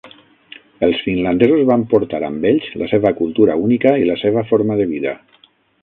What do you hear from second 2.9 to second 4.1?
seva cultura única